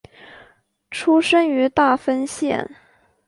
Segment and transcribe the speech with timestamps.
[0.89, 2.75] 出身于大分县。